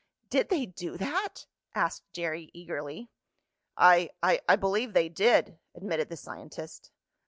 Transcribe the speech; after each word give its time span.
"Did 0.31 0.49
they 0.49 0.65
do 0.65 0.97
that?" 0.97 1.45
asked 1.75 2.11
Jerry 2.11 2.49
eagerly. 2.55 3.11
"I 3.77 4.09
I 4.23 4.55
believe 4.55 4.93
they 4.93 5.09
did," 5.09 5.59
admitted 5.75 6.09
the 6.09 6.17
scientist. 6.17 6.89